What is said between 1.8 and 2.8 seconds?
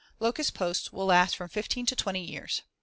to twenty years.